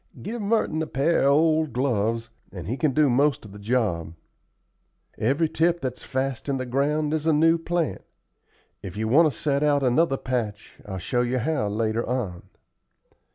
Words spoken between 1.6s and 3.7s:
gloves, and he can do most of the